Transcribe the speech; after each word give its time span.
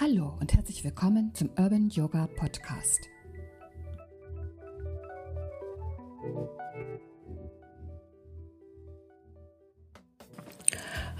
Hallo 0.00 0.36
und 0.40 0.54
herzlich 0.54 0.82
willkommen 0.84 1.34
zum 1.34 1.50
Urban 1.50 1.90
Yoga 1.90 2.26
Podcast. 2.26 3.11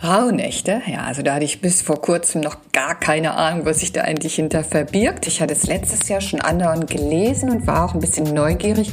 Rauhnächte, 0.02 0.82
ja, 0.86 1.04
also 1.04 1.22
da 1.22 1.34
hatte 1.34 1.44
ich 1.44 1.60
bis 1.60 1.80
vor 1.80 2.00
kurzem 2.00 2.40
noch 2.40 2.56
gar 2.72 2.98
keine 2.98 3.34
Ahnung, 3.34 3.64
was 3.64 3.80
sich 3.80 3.92
da 3.92 4.00
eigentlich 4.00 4.34
hinter 4.34 4.64
verbirgt. 4.64 5.28
Ich 5.28 5.40
hatte 5.40 5.52
es 5.52 5.66
letztes 5.66 6.08
Jahr 6.08 6.20
schon 6.20 6.40
andauernd 6.40 6.90
gelesen 6.90 7.50
und 7.50 7.68
war 7.68 7.84
auch 7.84 7.94
ein 7.94 8.00
bisschen 8.00 8.34
neugierig, 8.34 8.92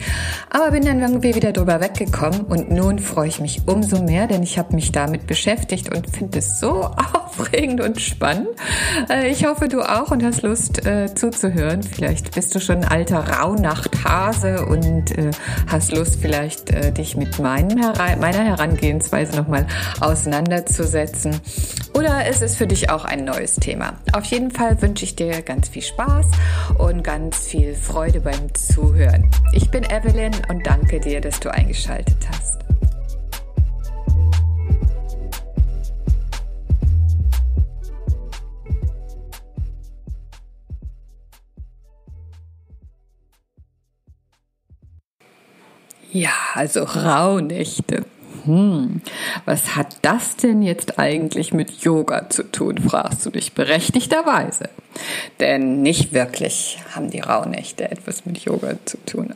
aber 0.52 0.70
bin 0.70 0.86
dann 0.86 1.02
irgendwie 1.02 1.34
wieder 1.34 1.52
drüber 1.52 1.82
weggekommen 1.82 2.42
und 2.42 2.70
nun 2.70 3.00
freue 3.00 3.28
ich 3.28 3.40
mich 3.40 3.62
umso 3.66 4.04
mehr, 4.04 4.28
denn 4.28 4.44
ich 4.44 4.60
habe 4.60 4.76
mich 4.76 4.92
damit 4.92 5.26
beschäftigt 5.26 5.92
und 5.94 6.16
finde 6.16 6.40
es 6.40 6.60
so 6.60 6.92
aufregend 7.14 7.82
und 7.82 8.00
spannend. 8.00 8.50
Äh, 9.10 9.32
ich 9.32 9.46
hoffe, 9.46 9.68
du 9.68 9.82
auch 9.82 10.12
und 10.12 10.24
hast 10.24 10.44
Lust 10.44 10.86
äh, 10.86 11.14
zuzuhören. 11.16 11.82
Vielleicht 11.82 12.36
bist 12.36 12.54
du 12.54 12.60
schon 12.60 12.84
ein 12.84 12.86
alter 12.86 13.28
Rauhnachthase 14.00 14.66
und 14.66 15.18
äh, 15.18 15.32
hast 15.68 15.92
Lust, 15.92 16.18
vielleicht 16.22 16.70
äh, 16.72 16.92
dich 16.92 17.16
mit 17.16 17.40
meinem, 17.40 17.80
meiner 18.20 18.44
Herangehensweise 18.44 19.36
nochmal 19.36 19.66
auseinanderzusetzen 20.00 21.40
oder 21.94 22.28
ist 22.28 22.42
es 22.42 22.56
für 22.56 22.68
dich 22.68 22.90
auch 22.90 23.06
ein 23.06 23.26
neues 23.26 23.56
Thema? 23.56 23.94
Auf 24.14 24.26
jeden 24.26 24.52
Fall 24.52 24.82
wünsche 24.82 25.06
ich 25.06 25.16
dir 25.16 25.42
ganz 25.42 25.70
viel 25.70 25.82
Spaß 25.82 26.28
und 26.78 27.04
ganz 27.04 27.48
viel 27.48 27.76
Freude 27.76 28.22
beim 28.22 28.54
Zuhören. 28.54 29.30
Ich 29.54 29.70
bin 29.70 29.84
Evelyn 29.84 30.34
und 30.50 30.66
danke 30.66 31.00
dir, 31.00 31.22
dass 31.22 31.40
du 31.40 31.52
eingeschaltet 31.52 32.18
hast. 32.32 32.79
Ja, 46.12 46.32
also 46.56 46.84
Rauhnächte. 46.84 48.06
Hm, 48.46 49.02
was 49.46 49.76
hat 49.76 49.98
das 50.02 50.38
denn 50.38 50.62
jetzt 50.62 50.98
eigentlich 50.98 51.54
mit 51.54 51.84
Yoga 51.84 52.30
zu 52.30 52.44
tun, 52.44 52.78
fragst 52.78 53.26
du 53.26 53.32
dich 53.32 53.54
berechtigterweise. 53.54 54.70
Denn 55.40 55.82
nicht 55.82 56.14
wirklich 56.14 56.80
haben 56.96 57.10
die 57.10 57.20
Rauhnächte 57.20 57.92
etwas 57.92 58.26
mit 58.26 58.40
Yoga 58.40 58.76
zu 58.86 58.98
tun 59.06 59.34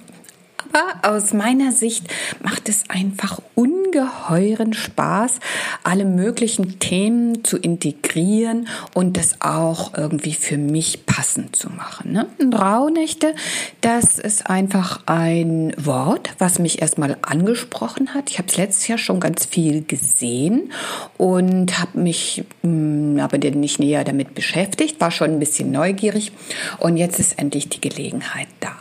aber 0.74 1.16
aus 1.16 1.34
meiner 1.34 1.72
Sicht 1.72 2.08
macht 2.42 2.68
es 2.68 2.90
einfach 2.90 3.40
ungeheuren 3.56 4.74
Spaß, 4.74 5.40
alle 5.84 6.06
möglichen 6.06 6.80
Themen 6.80 7.44
zu 7.44 7.58
integrieren 7.58 8.68
und 8.94 9.16
das 9.18 9.42
auch 9.42 9.94
irgendwie 9.96 10.34
für 10.34 10.58
mich 10.58 11.06
passend 11.06 11.56
zu 11.56 11.70
machen. 11.70 12.12
Ne? 12.12 12.28
Und 12.40 12.54
Rauhnächte, 12.56 13.36
das 13.82 14.18
ist 14.18 14.50
einfach 14.50 15.02
ein 15.06 15.74
Wort, 15.78 16.32
was 16.40 16.58
mich 16.58 16.82
erstmal 16.82 17.18
angesprochen 17.22 18.14
hat. 18.14 18.32
Ich 18.32 18.40
habe 18.40 18.48
es 18.50 18.58
letztes 18.58 18.88
Jahr 18.88 18.98
schon 18.98 19.20
ganz 19.20 19.46
viel 19.46 19.84
gesehen 19.84 20.72
und 21.18 21.80
habe 21.80 22.00
mich 22.00 22.44
mh, 22.64 22.70
hm, 22.70 23.20
aber 23.20 23.38
nicht 23.38 23.80
näher 23.80 24.04
damit 24.04 24.34
beschäftigt, 24.34 25.00
war 25.00 25.12
schon 25.12 25.32
ein 25.32 25.40
bisschen 25.40 25.72
neugierig 25.72 26.32
und 26.80 26.98
jetzt 26.98 27.20
ist 27.20 27.38
endlich 27.38 27.70
die 27.70 27.82
Gelegenheit 27.82 28.48
da. 28.60 28.74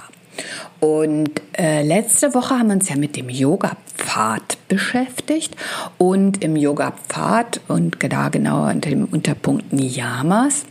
Und 0.83 1.41
äh, 1.57 1.85
letzte 1.85 2.35
Woche 2.35 2.59
haben 2.59 2.67
wir 2.67 2.75
uns 2.75 2.89
ja 2.89 2.97
mit 2.97 3.15
dem 3.15 3.29
Yoga-Pfad 3.29 4.59
beschäftigt. 4.67 5.55
Und 5.97 6.43
im 6.43 6.57
Yoga-Pfad 6.57 7.61
und 7.69 7.99
da 8.01 8.31
genauer 8.31 8.71
unter 8.71 8.91
dem 8.91 9.05
Unterpunkt 9.05 9.73
Niyamas 9.73 10.65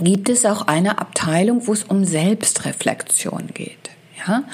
gibt 0.00 0.30
es 0.30 0.46
auch 0.46 0.68
eine 0.68 0.98
Abteilung, 0.98 1.66
wo 1.66 1.74
es 1.74 1.84
um 1.84 2.06
Selbstreflexion 2.06 3.48
geht. 3.52 3.90
Ja? 4.26 4.44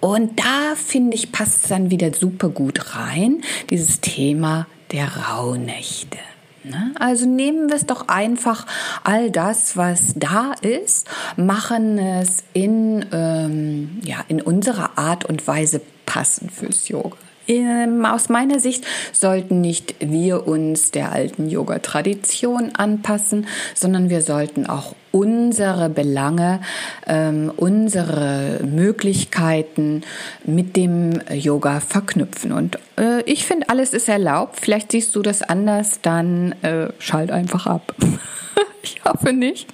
Und 0.00 0.38
da 0.38 0.76
finde 0.76 1.14
ich, 1.14 1.30
passt 1.30 1.64
es 1.64 1.68
dann 1.68 1.90
wieder 1.90 2.14
super 2.14 2.48
gut 2.48 2.96
rein, 2.96 3.42
dieses 3.68 4.00
Thema 4.00 4.66
der 4.92 5.14
Rauhnächte. 5.14 6.16
Ne? 6.64 6.94
Also 6.98 7.26
nehmen 7.26 7.68
wir 7.68 7.76
es 7.76 7.86
doch 7.86 8.08
einfach 8.08 8.66
all 9.04 9.30
das, 9.30 9.76
was 9.76 10.14
da 10.16 10.52
ist, 10.60 11.08
machen 11.36 11.98
es 11.98 12.44
in, 12.52 13.04
ähm, 13.12 14.00
ja, 14.04 14.24
in 14.28 14.40
unserer 14.40 14.98
Art 14.98 15.24
und 15.24 15.46
Weise 15.46 15.80
passend 16.06 16.52
fürs 16.52 16.88
Yoga. 16.88 17.16
Ähm, 17.48 18.04
aus 18.04 18.28
meiner 18.28 18.60
Sicht 18.60 18.86
sollten 19.12 19.60
nicht 19.60 19.94
wir 20.00 20.46
uns 20.46 20.90
der 20.90 21.12
alten 21.12 21.48
Yoga-Tradition 21.48 22.74
anpassen, 22.74 23.46
sondern 23.74 24.10
wir 24.10 24.22
sollten 24.22 24.66
auch 24.66 24.94
unsere 25.10 25.90
Belange, 25.90 26.60
ähm, 27.06 27.52
unsere 27.56 28.60
Möglichkeiten 28.64 30.02
mit 30.44 30.76
dem 30.76 31.20
Yoga 31.30 31.80
verknüpfen. 31.80 32.52
Und 32.52 32.78
äh, 32.98 33.22
ich 33.24 33.44
finde, 33.44 33.68
alles 33.68 33.92
ist 33.92 34.08
erlaubt. 34.08 34.58
Vielleicht 34.60 34.92
siehst 34.92 35.14
du 35.14 35.22
das 35.22 35.42
anders, 35.42 36.00
dann 36.00 36.52
äh, 36.62 36.88
schalt 36.98 37.30
einfach 37.30 37.66
ab. 37.66 37.94
ich 38.82 39.00
hoffe 39.04 39.32
nicht. 39.32 39.68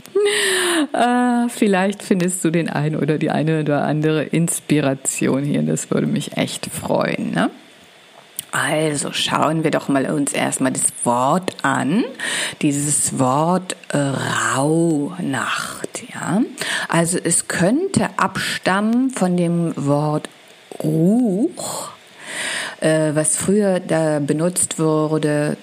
Äh, 0.92 1.48
vielleicht 1.48 2.02
findest 2.02 2.44
du 2.44 2.50
den 2.50 2.68
einen 2.68 2.96
oder 2.96 3.18
die 3.18 3.30
eine 3.30 3.60
oder 3.60 3.84
andere 3.84 4.24
Inspiration 4.24 5.44
hier. 5.44 5.62
Das 5.62 5.90
würde 5.90 6.06
mich 6.06 6.36
echt 6.36 6.66
freuen. 6.66 7.32
Ne? 7.32 7.50
Also 8.50 9.12
schauen 9.12 9.62
wir 9.62 9.70
doch 9.70 9.88
mal 9.88 10.10
uns 10.10 10.32
erstmal 10.32 10.72
das 10.72 10.92
Wort 11.04 11.56
an. 11.62 12.04
Dieses 12.62 13.18
Wort 13.18 13.76
äh, 13.88 13.98
Rauhnacht, 14.56 16.02
ja. 16.12 16.42
Also 16.88 17.18
es 17.22 17.48
könnte 17.48 18.08
abstammen 18.16 19.10
von 19.10 19.36
dem 19.36 19.74
Wort 19.76 20.28
Ruch, 20.82 21.90
äh, 22.80 23.10
was 23.14 23.36
früher 23.36 23.80
da 23.80 24.20
benutzt 24.20 24.78
wurde 24.78 25.56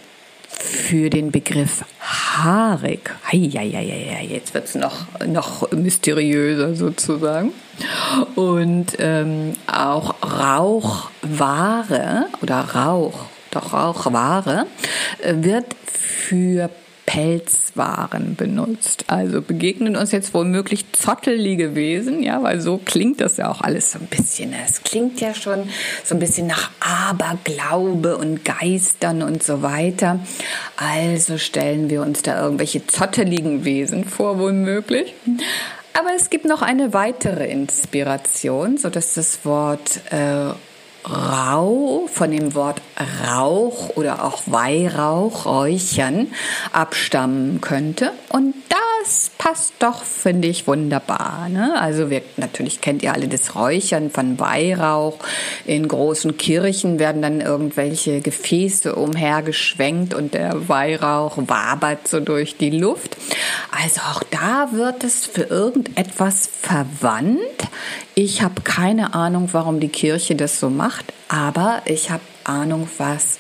für 0.60 1.10
den 1.10 1.32
Begriff 1.32 1.84
haarig. 2.00 3.12
Heieieiei, 3.32 4.28
jetzt 4.30 4.54
wird 4.54 4.66
es 4.66 4.76
noch, 4.76 5.06
noch 5.26 5.72
mysteriöser 5.72 6.76
sozusagen. 6.76 7.54
Und 8.36 8.88
ähm, 9.00 9.54
auch 9.68 10.16
Rauchware 10.24 12.28
oder 12.42 12.62
Rauch, 12.62 13.26
doch 13.52 13.74
Rauchware 13.74 14.66
äh, 15.22 15.34
wird 15.38 15.76
für 15.86 16.70
Pelzwaren 17.06 18.36
benutzt. 18.36 19.06
Also 19.08 19.42
begegnen 19.42 19.96
uns 19.96 20.12
jetzt 20.12 20.34
womöglich 20.34 20.92
zottelige 20.92 21.76
Wesen, 21.76 22.24
ja, 22.24 22.42
weil 22.42 22.60
so 22.62 22.80
klingt 22.84 23.22
das 23.22 23.38
ja 23.38 23.50
auch 23.50 23.62
alles 23.62 23.92
so 23.92 24.00
ein 24.00 24.08
bisschen. 24.08 24.54
Es 24.66 24.84
klingt 24.84 25.22
ja 25.22 25.34
schon 25.34 25.70
so 26.04 26.16
ein 26.16 26.20
bisschen 26.20 26.48
nach 26.48 26.72
Aberglaube 26.80 28.18
und 28.18 28.44
Geistern 28.44 29.22
und 29.22 29.44
so 29.44 29.62
weiter. 29.62 30.20
Also 30.78 31.38
stellen 31.38 31.90
wir 31.90 32.02
uns 32.02 32.22
da 32.22 32.42
irgendwelche 32.42 32.86
zotteligen 32.88 33.66
Wesen 33.66 34.06
vor, 34.06 34.40
womöglich. 34.40 35.14
Aber 35.94 36.10
es 36.16 36.30
gibt 36.30 36.46
noch 36.46 36.62
eine 36.62 36.94
weitere 36.94 37.48
Inspiration, 37.48 38.78
so 38.78 38.90
dass 38.90 39.14
das 39.14 39.46
Wort 39.46 40.02
äh, 40.12 40.54
Rau 41.08 42.08
von 42.12 42.32
dem 42.32 42.56
Wort 42.56 42.82
Rauch 43.28 43.90
oder 43.96 44.24
auch 44.24 44.44
Weihrauch, 44.48 45.46
Räuchern 45.46 46.28
abstammen 46.72 47.62
könnte. 47.62 48.12
Und 48.30 48.56
das 49.06 49.30
passt 49.38 49.76
doch, 49.80 50.04
finde 50.04 50.48
ich, 50.48 50.66
wunderbar. 50.66 51.48
Ne? 51.50 51.80
Also 51.80 52.10
wir, 52.10 52.24
natürlich 52.38 52.82
kennt 52.82 53.04
ihr 53.04 53.14
alle 53.14 53.28
das 53.28 53.56
Räuchern 53.56 54.10
von 54.10 54.40
Weihrauch. 54.40 55.20
In 55.66 55.88
großen 55.88 56.38
Kirchen 56.38 56.98
werden 56.98 57.22
dann 57.22 57.40
irgendwelche 57.40 58.22
Gefäße 58.22 58.96
umhergeschwenkt 58.96 60.16
und 60.16 60.34
der 60.34 60.68
Weihrauch 60.68 61.38
wabert 61.38 62.08
so 62.08 62.20
durch 62.20 62.58
die 62.58 62.72
Luft. 62.72 63.16
Also 63.72 64.02
auch 64.02 64.24
da 64.24 64.70
wird 64.72 65.04
es 65.04 65.28
für 65.28 65.44
irgendetwas 65.44 66.50
verwandt. 66.62 67.40
Ich 68.16 68.42
habe 68.42 68.62
keine 68.64 69.14
Ahnung, 69.14 69.50
warum 69.52 69.80
die 69.80 69.90
Kirche 69.90 70.36
das 70.36 70.60
so 70.60 70.72
macht, 70.72 71.14
aber 71.28 71.84
ich 71.86 72.10
habe 72.10 72.22
Ahnung, 72.48 72.88
was 72.98 73.40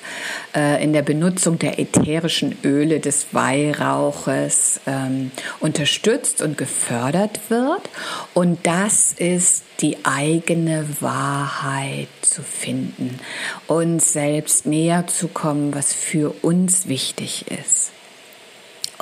äh, 0.56 0.84
in 0.84 0.94
der 0.94 1.02
Benutzung 1.02 1.60
der 1.60 1.80
ätherischen 1.80 2.58
Öle 2.64 3.00
des 3.00 3.28
Weihrauches 3.34 4.80
ähm, 4.86 5.32
unterstützt 5.60 6.42
und 6.42 6.58
gefördert 6.58 7.40
wird. 7.50 7.90
Und 8.34 8.66
das 8.66 9.14
ist 9.14 9.64
die 9.82 9.98
eigene 10.06 10.88
Wahrheit 11.02 12.08
zu 12.22 12.42
finden, 12.42 13.20
uns 13.68 14.14
selbst 14.14 14.66
näher 14.66 15.08
zu 15.08 15.28
kommen, 15.28 15.74
was 15.76 15.94
für 15.94 16.34
uns 16.42 16.88
wichtig 16.88 17.46
ist. 17.52 17.92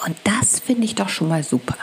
Und 0.06 0.18
das 0.26 0.60
finde 0.60 0.84
ich 0.84 0.96
doch 0.96 1.08
schon 1.08 1.30
mal 1.30 1.44
super. 1.44 1.78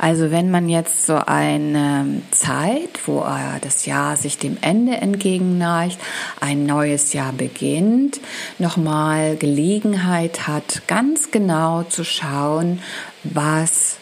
Also 0.00 0.32
wenn 0.32 0.50
man 0.50 0.68
jetzt 0.68 1.06
so 1.06 1.14
eine 1.14 2.20
Zeit, 2.32 3.06
wo 3.06 3.24
das 3.60 3.86
Jahr 3.86 4.16
sich 4.16 4.38
dem 4.38 4.58
Ende 4.60 4.96
entgegenneigt, 4.96 5.98
ein 6.40 6.66
neues 6.66 7.12
Jahr 7.12 7.32
beginnt, 7.32 8.20
nochmal 8.58 9.36
Gelegenheit 9.36 10.48
hat, 10.48 10.82
ganz 10.88 11.30
genau 11.30 11.84
zu 11.84 12.04
schauen, 12.04 12.82
was 13.22 13.98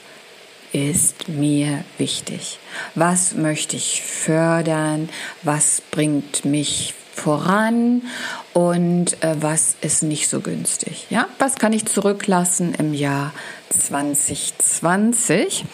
ist 0.72 1.28
mir 1.28 1.84
wichtig? 1.98 2.58
Was 2.94 3.34
möchte 3.34 3.76
ich 3.76 4.02
fördern? 4.02 5.10
Was 5.42 5.82
bringt 5.90 6.44
mich 6.44 6.94
voran 7.28 8.00
und 8.54 9.22
äh, 9.22 9.36
was 9.38 9.76
ist 9.82 10.02
nicht 10.02 10.30
so 10.30 10.40
günstig. 10.40 11.08
Ja, 11.10 11.26
was 11.38 11.56
kann 11.56 11.74
ich 11.74 11.84
zurücklassen 11.84 12.74
im 12.78 12.94
Jahr 12.94 13.34
2020? 13.68 15.66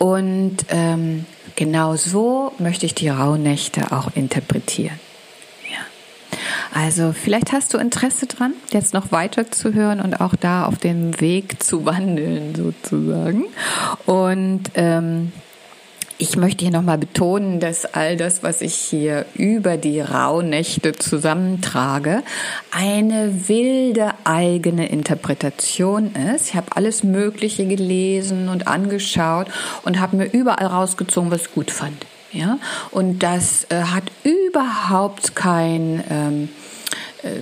Und 0.00 0.56
ähm, 0.70 1.24
genau 1.54 1.94
so 1.94 2.52
möchte 2.58 2.84
ich 2.84 2.96
die 2.96 3.10
Rauhnächte 3.10 3.92
auch 3.92 4.10
interpretieren. 4.16 4.98
Also 6.74 7.12
vielleicht 7.12 7.52
hast 7.52 7.72
du 7.72 7.78
Interesse 7.78 8.26
dran, 8.26 8.52
jetzt 8.72 8.92
noch 8.92 9.10
weiter 9.10 9.50
zu 9.50 9.72
hören 9.72 10.00
und 10.00 10.20
auch 10.20 10.34
da 10.34 10.66
auf 10.66 10.78
dem 10.78 11.20
Weg 11.20 11.62
zu 11.62 11.86
wandeln 11.86 12.54
sozusagen. 12.56 13.44
Und 14.04 14.64
ähm, 14.74 15.32
ich 16.18 16.36
möchte 16.36 16.64
hier 16.64 16.72
nochmal 16.72 16.98
betonen, 16.98 17.60
dass 17.60 17.84
all 17.84 18.16
das, 18.16 18.42
was 18.42 18.60
ich 18.60 18.74
hier 18.74 19.24
über 19.34 19.76
die 19.76 20.00
Rauhnächte 20.00 20.92
zusammentrage, 20.92 22.24
eine 22.72 23.48
wilde 23.48 24.10
eigene 24.24 24.88
Interpretation 24.88 26.12
ist. 26.34 26.48
Ich 26.48 26.54
habe 26.56 26.74
alles 26.74 27.04
Mögliche 27.04 27.66
gelesen 27.66 28.48
und 28.48 28.66
angeschaut 28.66 29.46
und 29.84 30.00
habe 30.00 30.16
mir 30.16 30.26
überall 30.26 30.66
rausgezogen, 30.66 31.30
was 31.30 31.42
ich 31.42 31.54
gut 31.54 31.70
fand. 31.70 32.04
Ja, 32.32 32.58
und 32.90 33.22
das 33.22 33.64
äh, 33.70 33.84
hat 33.84 34.04
überhaupt 34.22 35.34
kein 35.34 36.04
ähm, 36.10 36.44
äh, 36.44 36.77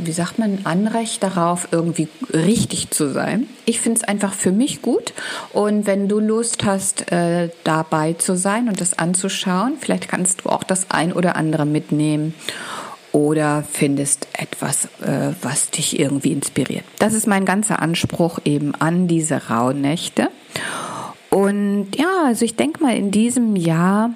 wie 0.03 0.13
sagt 0.13 0.39
man, 0.39 0.61
Anrecht 0.65 1.23
darauf, 1.23 1.69
irgendwie 1.71 2.09
richtig 2.33 2.91
zu 2.91 3.13
sein. 3.13 3.47
Ich 3.65 3.81
finde 3.81 4.01
es 4.01 4.05
einfach 4.05 4.33
für 4.33 4.53
mich 4.53 4.83
gut. 4.83 5.13
Und 5.53 5.87
wenn 5.87 6.09
du 6.09 6.21
Lust 6.21 6.65
hast, 6.65 7.11
äh, 7.13 7.51
dabei 7.65 8.15
zu 8.15 8.37
sein 8.37 8.69
und 8.69 8.81
das 8.81 8.99
anzuschauen, 8.99 9.75
vielleicht 9.81 10.09
kannst 10.09 10.45
du 10.45 10.51
auch 10.51 10.63
das 10.63 10.91
ein 10.91 11.13
oder 11.13 11.37
andere 11.37 11.67
mitnehmen 11.67 12.35
oder 13.13 13.65
findest 13.71 14.29
etwas, 14.35 14.87
äh, 15.01 15.33
was 15.41 15.71
dich 15.71 15.99
irgendwie 15.99 16.33
inspiriert. 16.33 16.85
Das 16.99 17.15
ist 17.15 17.27
mein 17.27 17.45
ganzer 17.45 17.81
Anspruch 17.81 18.41
eben 18.45 18.75
an 18.75 19.09
diese 19.09 19.49
Rauhnächte. 19.49 20.29
Und 21.31 21.89
ja, 21.97 22.25
also 22.27 22.45
ich 22.45 22.57
denke 22.57 22.83
mal, 22.83 22.97
in 22.97 23.11
diesem 23.11 23.57
Jahr 23.57 24.11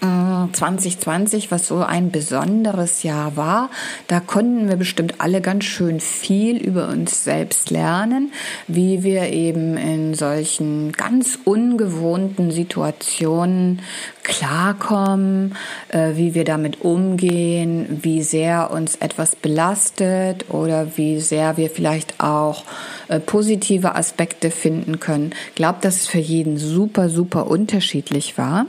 2020, 0.00 1.50
was 1.50 1.66
so 1.66 1.82
ein 1.82 2.10
besonderes 2.10 3.02
Jahr 3.02 3.36
war. 3.36 3.70
Da 4.06 4.20
konnten 4.20 4.68
wir 4.68 4.76
bestimmt 4.76 5.20
alle 5.20 5.40
ganz 5.40 5.64
schön 5.64 6.00
viel 6.00 6.56
über 6.56 6.88
uns 6.88 7.24
selbst 7.24 7.70
lernen, 7.70 8.32
wie 8.66 9.02
wir 9.02 9.28
eben 9.32 9.76
in 9.76 10.14
solchen 10.14 10.92
ganz 10.92 11.38
ungewohnten 11.44 12.50
Situationen 12.50 13.80
klarkommen, 14.22 15.56
äh, 15.88 16.10
wie 16.14 16.34
wir 16.34 16.44
damit 16.44 16.82
umgehen, 16.82 17.98
wie 18.02 18.22
sehr 18.22 18.70
uns 18.70 18.96
etwas 18.96 19.34
belastet 19.34 20.50
oder 20.50 20.96
wie 20.96 21.20
sehr 21.20 21.56
wir 21.56 21.70
vielleicht 21.70 22.20
auch 22.20 22.64
äh, 23.08 23.18
positive 23.18 23.94
Aspekte 23.96 24.50
finden 24.50 25.00
können. 25.00 25.32
Ich 25.48 25.56
glaube, 25.56 25.78
dass 25.80 25.96
es 25.96 26.06
für 26.06 26.18
jeden 26.18 26.58
super, 26.58 27.08
super 27.08 27.48
unterschiedlich 27.48 28.38
war, 28.38 28.66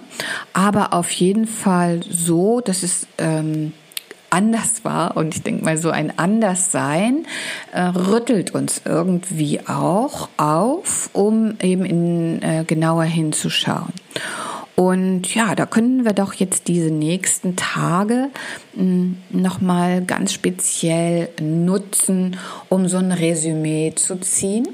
aber 0.54 0.94
auf 0.94 1.12
jeden 1.22 1.48
Fall 1.48 2.02
so, 2.10 2.60
dass 2.60 2.84
es 2.84 3.08
ähm, 3.18 3.72
anders 4.32 4.84
war 4.84 5.18
und 5.18 5.36
ich 5.36 5.44
denke 5.44 5.64
mal 5.64 5.78
so 5.78 5.90
ein 5.90 6.18
Anderssein 6.18 7.26
äh, 7.74 7.82
rüttelt 7.82 8.52
uns 8.52 8.82
irgendwie 8.86 9.60
auch 9.68 10.30
auf, 10.38 11.10
um 11.14 11.56
eben 11.62 11.86
in, 11.86 12.42
äh, 12.42 12.64
genauer 12.66 13.04
hinzuschauen. 13.04 13.94
Und 14.76 15.36
ja, 15.36 15.54
da 15.54 15.66
können 15.66 16.06
wir 16.06 16.14
doch 16.14 16.34
jetzt 16.34 16.68
diese 16.68 16.90
nächsten 16.90 17.56
Tage 17.56 18.30
hm, 18.74 19.18
nochmal 19.30 20.04
ganz 20.04 20.34
speziell 20.34 21.30
nutzen, 21.40 22.38
um 22.70 22.88
so 22.88 22.98
ein 22.98 23.12
Resümee 23.12 23.94
zu 23.96 24.20
ziehen. 24.20 24.68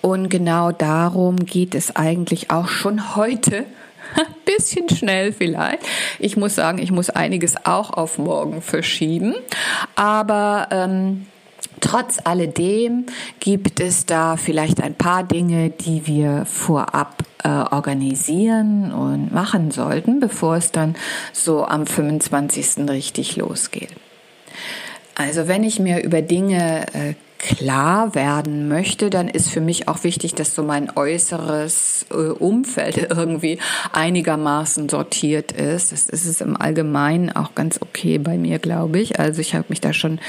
Und 0.00 0.30
genau 0.30 0.72
darum 0.72 1.36
geht 1.36 1.74
es 1.74 1.94
eigentlich 1.94 2.50
auch 2.50 2.68
schon 2.68 3.14
heute. 3.14 3.66
Bisschen 4.44 4.88
schnell 4.88 5.32
vielleicht. 5.32 5.80
Ich 6.18 6.36
muss 6.36 6.54
sagen, 6.54 6.78
ich 6.78 6.90
muss 6.90 7.10
einiges 7.10 7.66
auch 7.66 7.90
auf 7.90 8.18
morgen 8.18 8.62
verschieben. 8.62 9.34
Aber 9.96 10.68
ähm, 10.70 11.26
Trotz 11.80 12.18
alledem 12.22 13.06
gibt 13.40 13.80
es 13.80 14.04
da 14.04 14.36
vielleicht 14.36 14.82
ein 14.82 14.94
paar 14.94 15.24
Dinge, 15.24 15.70
die 15.70 16.06
wir 16.06 16.44
vorab 16.44 17.24
äh, 17.42 17.48
organisieren 17.48 18.92
und 18.92 19.32
machen 19.32 19.70
sollten, 19.70 20.20
bevor 20.20 20.56
es 20.56 20.72
dann 20.72 20.94
so 21.32 21.64
am 21.64 21.86
25. 21.86 22.88
richtig 22.90 23.36
losgeht. 23.36 23.90
Also 25.14 25.48
wenn 25.48 25.64
ich 25.64 25.78
mir 25.78 26.02
über 26.02 26.22
Dinge 26.22 26.86
äh, 26.92 27.14
klar 27.40 28.14
werden 28.14 28.68
möchte, 28.68 29.10
dann 29.10 29.28
ist 29.28 29.48
für 29.48 29.60
mich 29.60 29.88
auch 29.88 30.04
wichtig, 30.04 30.34
dass 30.34 30.54
so 30.54 30.62
mein 30.62 30.94
äußeres 30.94 32.06
äh, 32.10 32.14
Umfeld 32.14 32.96
irgendwie 33.10 33.58
einigermaßen 33.92 34.88
sortiert 34.88 35.52
ist. 35.52 35.92
Das 35.92 36.06
ist 36.06 36.26
es 36.26 36.40
im 36.40 36.56
Allgemeinen 36.60 37.30
auch 37.30 37.54
ganz 37.54 37.80
okay 37.80 38.18
bei 38.18 38.36
mir, 38.36 38.58
glaube 38.58 39.00
ich. 39.00 39.18
Also 39.18 39.40
ich 39.40 39.54
habe 39.54 39.66
mich 39.68 39.80
da 39.80 39.92
schon 39.92 40.20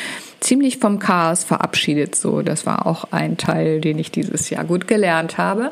ziemlich 0.41 0.79
vom 0.79 0.99
Chaos 0.99 1.43
verabschiedet. 1.43 2.15
So, 2.15 2.41
das 2.41 2.65
war 2.65 2.85
auch 2.85 3.05
ein 3.11 3.37
Teil, 3.37 3.79
den 3.79 3.97
ich 3.97 4.11
dieses 4.11 4.49
Jahr 4.49 4.65
gut 4.65 4.87
gelernt 4.87 5.37
habe. 5.37 5.71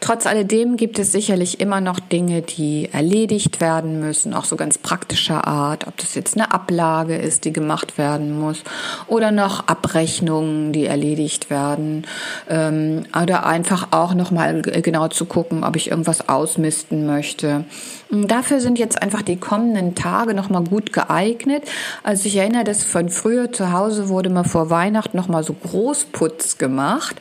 Trotz 0.00 0.26
alledem 0.26 0.76
gibt 0.76 0.98
es 0.98 1.12
sicherlich 1.12 1.60
immer 1.60 1.80
noch 1.80 2.00
Dinge, 2.00 2.42
die 2.42 2.90
erledigt 2.92 3.60
werden 3.60 4.00
müssen, 4.00 4.34
auch 4.34 4.44
so 4.44 4.56
ganz 4.56 4.76
praktischer 4.76 5.46
Art. 5.46 5.86
Ob 5.86 5.96
das 5.96 6.14
jetzt 6.14 6.36
eine 6.36 6.52
Ablage 6.52 7.16
ist, 7.16 7.44
die 7.44 7.52
gemacht 7.52 7.96
werden 7.96 8.38
muss, 8.38 8.62
oder 9.06 9.30
noch 9.30 9.68
Abrechnungen, 9.68 10.72
die 10.72 10.86
erledigt 10.86 11.48
werden, 11.48 12.06
ähm, 12.48 13.04
oder 13.20 13.46
einfach 13.46 13.88
auch 13.92 14.14
noch 14.14 14.30
mal 14.30 14.62
genau 14.62 15.08
zu 15.08 15.24
gucken, 15.24 15.64
ob 15.64 15.76
ich 15.76 15.90
irgendwas 15.90 16.28
ausmisten 16.28 17.06
möchte. 17.06 17.64
Dafür 18.10 18.60
sind 18.60 18.78
jetzt 18.78 19.02
einfach 19.02 19.20
die 19.20 19.36
kommenden 19.36 19.94
Tage 19.94 20.32
noch 20.32 20.48
mal 20.48 20.64
gut 20.64 20.94
geeignet. 20.94 21.64
Also 22.02 22.26
ich 22.26 22.36
erinnere, 22.36 22.64
dass 22.64 22.82
von 22.82 23.10
früher 23.10 23.52
zu 23.52 23.72
Hause 23.72 24.08
wurde 24.08 24.30
mal 24.30 24.44
vor 24.44 24.70
Weihnachten 24.70 25.14
noch 25.16 25.28
mal 25.28 25.44
so 25.44 25.52
Großputz 25.52 26.56
gemacht 26.56 27.16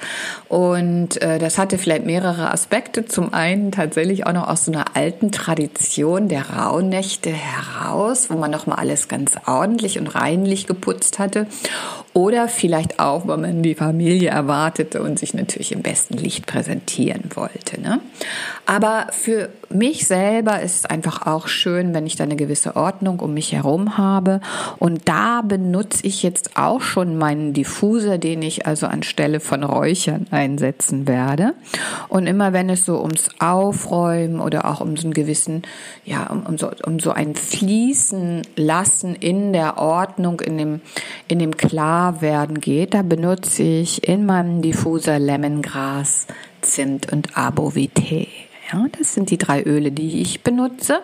und 0.47 1.21
äh, 1.21 1.39
das 1.39 1.57
hatte 1.57 1.77
vielleicht 1.77 2.05
mehrere 2.05 2.51
Aspekte. 2.51 3.05
Zum 3.05 3.33
einen 3.33 3.73
tatsächlich 3.73 4.25
auch 4.25 4.31
noch 4.31 4.47
aus 4.47 4.63
so 4.63 4.71
einer 4.71 4.95
alten 4.95 5.33
Tradition 5.33 6.29
der 6.29 6.51
Rauhnächte 6.51 7.31
heraus, 7.31 8.29
wo 8.29 8.37
man 8.37 8.51
noch 8.51 8.65
mal 8.65 8.75
alles 8.75 9.09
ganz 9.09 9.33
ordentlich 9.45 9.99
und 9.99 10.07
reinlich 10.07 10.67
geputzt 10.67 11.19
hatte 11.19 11.47
oder 12.17 12.47
vielleicht 12.47 12.99
auch, 12.99 13.27
weil 13.27 13.37
man 13.37 13.61
die 13.61 13.75
Familie 13.75 14.29
erwartete 14.29 15.03
und 15.03 15.19
sich 15.19 15.35
natürlich 15.35 15.71
im 15.71 15.83
besten 15.83 16.17
Licht 16.17 16.47
präsentieren 16.47 17.25
wollte. 17.35 17.79
Ne? 17.79 17.99
Aber 18.65 19.05
für 19.11 19.49
mich 19.69 20.07
selber 20.07 20.59
ist 20.59 20.76
es 20.77 20.85
einfach 20.85 21.25
auch 21.25 21.47
schön, 21.47 21.93
wenn 21.93 22.05
ich 22.05 22.15
da 22.15 22.23
eine 22.23 22.35
gewisse 22.35 22.75
Ordnung 22.75 23.19
um 23.19 23.33
mich 23.33 23.53
herum 23.53 23.97
habe. 23.97 24.39
Und 24.77 25.07
da 25.07 25.41
benutze 25.41 26.05
ich 26.05 26.23
jetzt 26.23 26.57
auch 26.57 26.81
schon 26.81 27.17
meinen 27.17 27.53
Diffuser, 27.53 28.17
den 28.17 28.41
ich 28.41 28.65
also 28.65 28.87
anstelle 28.87 29.39
von 29.39 29.63
Räuchern 29.63 30.27
einsetzen 30.31 31.07
werde. 31.07 31.53
Und 32.07 32.27
immer 32.27 32.53
wenn 32.53 32.69
es 32.69 32.85
so 32.85 33.01
ums 33.01 33.29
Aufräumen 33.39 34.39
oder 34.39 34.65
auch 34.65 34.81
um 34.81 34.95
so 34.97 35.07
einen 35.07 35.13
gewissen, 35.13 35.63
ja, 36.05 36.27
um, 36.27 36.45
um, 36.45 36.57
so, 36.57 36.69
um 36.85 36.99
so 36.99 37.11
ein 37.11 37.35
Fließen 37.35 38.43
lassen 38.55 39.15
in 39.15 39.53
der 39.53 39.77
Ordnung, 39.77 40.41
in 40.41 40.57
dem, 40.57 40.81
in 41.27 41.39
dem 41.39 41.57
Klar 41.57 42.21
werden 42.21 42.59
geht, 42.59 42.93
da 42.93 43.01
benutze 43.01 43.63
ich 43.63 44.07
in 44.07 44.25
meinem 44.25 44.61
Diffuser 44.61 45.19
Lemongras, 45.19 46.27
Zimt 46.61 47.11
und 47.11 47.33
Arbovité. 47.37 48.27
Ja, 48.71 48.85
das 48.97 49.13
sind 49.13 49.29
die 49.29 49.37
drei 49.37 49.63
Öle, 49.63 49.91
die 49.91 50.21
ich 50.21 50.43
benutze. 50.43 51.01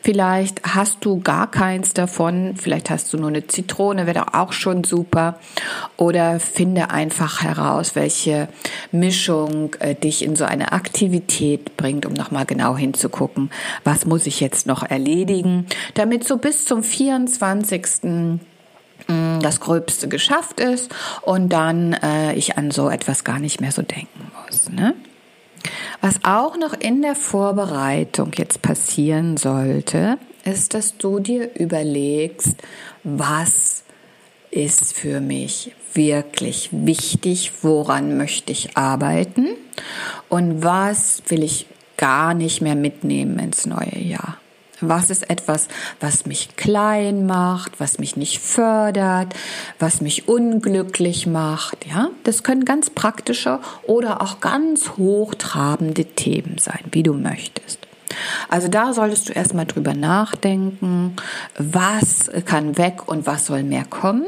Vielleicht 0.00 0.62
hast 0.62 1.04
du 1.04 1.20
gar 1.20 1.50
keins 1.50 1.92
davon. 1.92 2.54
Vielleicht 2.56 2.88
hast 2.88 3.12
du 3.12 3.18
nur 3.18 3.30
eine 3.30 3.46
Zitrone, 3.48 4.06
wäre 4.06 4.34
auch 4.34 4.52
schon 4.52 4.84
super. 4.84 5.40
Oder 5.96 6.38
finde 6.38 6.90
einfach 6.90 7.42
heraus, 7.42 7.96
welche 7.96 8.48
Mischung 8.92 9.74
äh, 9.80 9.96
dich 9.96 10.24
in 10.24 10.36
so 10.36 10.44
eine 10.44 10.72
Aktivität 10.72 11.76
bringt, 11.76 12.06
um 12.06 12.12
nochmal 12.12 12.46
genau 12.46 12.76
hinzugucken, 12.76 13.50
was 13.82 14.06
muss 14.06 14.26
ich 14.26 14.40
jetzt 14.40 14.66
noch 14.66 14.84
erledigen, 14.84 15.66
damit 15.94 16.26
so 16.26 16.36
bis 16.36 16.64
zum 16.64 16.82
24 16.82 18.40
das 19.40 19.60
Gröbste 19.60 20.08
geschafft 20.08 20.60
ist 20.60 20.94
und 21.22 21.48
dann 21.48 21.94
äh, 21.94 22.34
ich 22.34 22.58
an 22.58 22.70
so 22.70 22.90
etwas 22.90 23.24
gar 23.24 23.40
nicht 23.40 23.60
mehr 23.60 23.72
so 23.72 23.82
denken 23.82 24.30
muss. 24.46 24.68
Ne? 24.68 24.94
Was 26.00 26.20
auch 26.24 26.56
noch 26.56 26.72
in 26.72 27.02
der 27.02 27.14
Vorbereitung 27.14 28.32
jetzt 28.36 28.62
passieren 28.62 29.36
sollte, 29.36 30.18
ist, 30.44 30.72
dass 30.74 30.96
du 30.96 31.18
dir 31.18 31.54
überlegst, 31.54 32.56
was 33.04 33.84
ist 34.50 34.94
für 34.94 35.20
mich 35.20 35.72
wirklich 35.92 36.70
wichtig, 36.72 37.52
woran 37.62 38.16
möchte 38.16 38.52
ich 38.52 38.76
arbeiten 38.76 39.48
und 40.28 40.62
was 40.62 41.22
will 41.28 41.42
ich 41.42 41.66
gar 41.96 42.34
nicht 42.34 42.62
mehr 42.62 42.76
mitnehmen 42.76 43.38
ins 43.38 43.66
neue 43.66 43.98
Jahr? 43.98 44.38
Was 44.80 45.10
ist 45.10 45.28
etwas, 45.28 45.68
was 46.00 46.26
mich 46.26 46.56
klein 46.56 47.26
macht, 47.26 47.80
was 47.80 47.98
mich 47.98 48.16
nicht 48.16 48.40
fördert, 48.40 49.34
was 49.78 50.00
mich 50.00 50.28
unglücklich 50.28 51.26
macht? 51.26 51.86
Ja, 51.86 52.08
das 52.24 52.42
können 52.42 52.64
ganz 52.64 52.90
praktische 52.90 53.60
oder 53.82 54.22
auch 54.22 54.40
ganz 54.40 54.92
hochtrabende 54.96 56.04
Themen 56.04 56.56
sein, 56.58 56.80
wie 56.92 57.02
du 57.02 57.12
möchtest. 57.12 57.80
Also 58.48 58.68
da 58.68 58.92
solltest 58.92 59.28
du 59.28 59.32
erstmal 59.32 59.66
drüber 59.66 59.94
nachdenken, 59.94 61.16
was 61.56 62.30
kann 62.44 62.76
weg 62.76 63.06
und 63.06 63.26
was 63.26 63.46
soll 63.46 63.62
mehr 63.62 63.84
kommen. 63.84 64.26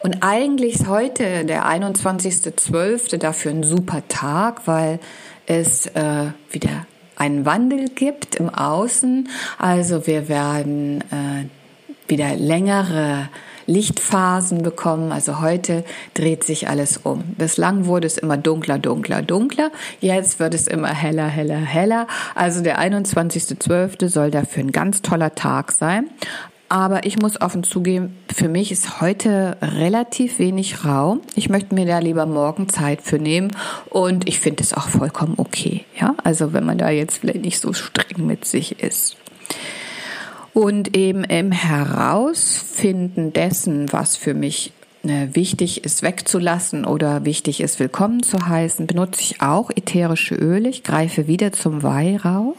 Und 0.00 0.22
eigentlich 0.22 0.74
ist 0.74 0.86
heute 0.86 1.44
der 1.44 1.66
21.12. 1.66 3.18
dafür 3.18 3.50
ein 3.50 3.62
super 3.62 4.06
Tag, 4.08 4.66
weil 4.66 5.00
es 5.46 5.86
äh, 5.88 6.26
wieder 6.50 6.86
einen 7.16 7.44
Wandel 7.44 7.88
gibt 7.88 8.34
im 8.34 8.48
Außen. 8.48 9.28
Also 9.58 10.06
wir 10.06 10.28
werden 10.28 11.00
äh, 11.10 11.46
wieder 12.08 12.36
längere 12.36 13.28
Lichtphasen 13.66 14.62
bekommen. 14.62 15.12
Also 15.12 15.40
heute 15.40 15.84
dreht 16.12 16.44
sich 16.44 16.68
alles 16.68 16.98
um. 16.98 17.22
Bislang 17.38 17.86
wurde 17.86 18.06
es 18.06 18.18
immer 18.18 18.36
dunkler, 18.36 18.78
dunkler, 18.78 19.22
dunkler. 19.22 19.70
Jetzt 20.00 20.38
wird 20.38 20.54
es 20.54 20.66
immer 20.66 20.88
heller, 20.88 21.26
heller, 21.26 21.56
heller. 21.56 22.06
Also 22.34 22.62
der 22.62 22.78
21.12. 22.78 24.08
soll 24.08 24.30
dafür 24.30 24.64
ein 24.64 24.72
ganz 24.72 25.02
toller 25.02 25.34
Tag 25.34 25.72
sein. 25.72 26.10
Aber 26.68 27.06
ich 27.06 27.18
muss 27.18 27.40
offen 27.40 27.62
zugeben, 27.62 28.16
für 28.32 28.48
mich 28.48 28.72
ist 28.72 29.00
heute 29.00 29.56
relativ 29.60 30.38
wenig 30.38 30.84
Raum. 30.84 31.20
Ich 31.34 31.48
möchte 31.48 31.74
mir 31.74 31.86
da 31.86 31.98
lieber 31.98 32.26
morgen 32.26 32.68
Zeit 32.68 33.02
für 33.02 33.18
nehmen 33.18 33.52
und 33.90 34.26
ich 34.28 34.40
finde 34.40 34.62
es 34.62 34.72
auch 34.72 34.88
vollkommen 34.88 35.34
okay. 35.36 35.84
Ja, 36.00 36.14
also 36.24 36.52
wenn 36.52 36.64
man 36.64 36.78
da 36.78 36.90
jetzt 36.90 37.18
vielleicht 37.18 37.42
nicht 37.42 37.60
so 37.60 37.72
streng 37.72 38.26
mit 38.26 38.44
sich 38.44 38.82
ist. 38.82 39.16
Und 40.52 40.96
eben 40.96 41.24
im 41.24 41.52
Herausfinden 41.52 43.32
dessen, 43.32 43.92
was 43.92 44.16
für 44.16 44.34
mich 44.34 44.72
äh, 45.02 45.28
wichtig 45.34 45.84
ist 45.84 46.02
wegzulassen 46.02 46.84
oder 46.84 47.24
wichtig 47.24 47.60
ist 47.60 47.78
willkommen 47.78 48.22
zu 48.22 48.46
heißen, 48.46 48.86
benutze 48.86 49.20
ich 49.20 49.42
auch 49.42 49.70
ätherische 49.70 50.34
Öle. 50.34 50.68
Ich 50.70 50.82
greife 50.82 51.26
wieder 51.26 51.52
zum 51.52 51.82
Weihrauch. 51.82 52.56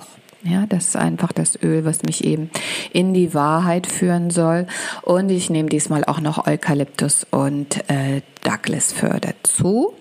Ja, 0.48 0.68
das 0.68 0.90
ist 0.90 0.96
einfach 0.96 1.32
das 1.32 1.62
Öl, 1.64 1.86
was 1.86 2.04
mich 2.04 2.24
eben 2.24 2.52
in 2.94 3.16
die 3.16 3.34
Wahrheit 3.34 3.88
führen 3.88 4.30
soll. 4.30 4.68
Und 5.02 5.30
ich 5.30 5.50
nehme 5.50 5.70
diesmal 5.70 6.06
auch 6.06 6.20
noch 6.20 6.46
Eukalyptus 6.46 7.26
und 7.32 7.90
äh, 7.90 8.22
Douglas 8.44 8.94
Fir 8.94 9.20
dazu. 9.20 9.94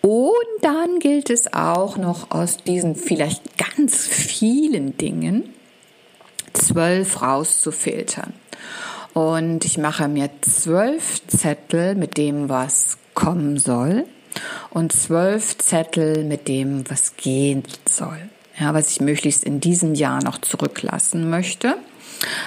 Und 0.00 0.32
dann 0.62 0.98
gilt 0.98 1.30
es 1.30 1.52
auch 1.52 1.96
noch 1.96 2.32
aus 2.32 2.56
diesen 2.56 2.96
vielleicht 2.96 3.56
ganz 3.56 4.04
vielen 4.08 4.96
Dingen 4.96 5.44
zwölf 6.52 7.22
rauszufiltern. 7.22 8.32
Und 9.14 9.64
ich 9.64 9.78
mache 9.78 10.08
mir 10.08 10.28
zwölf 10.40 11.24
Zettel 11.28 11.94
mit 11.94 12.16
dem, 12.16 12.48
was 12.48 12.98
kommen 13.14 13.58
soll 13.58 14.06
und 14.70 14.92
zwölf 14.92 15.56
Zettel 15.58 16.24
mit 16.24 16.48
dem, 16.48 16.88
was 16.90 17.16
gehen 17.16 17.62
soll. 17.88 18.28
Ja, 18.60 18.74
was 18.74 18.90
ich 18.90 19.00
möglichst 19.00 19.44
in 19.44 19.60
diesem 19.60 19.94
Jahr 19.94 20.22
noch 20.22 20.38
zurücklassen 20.38 21.30
möchte. 21.30 21.76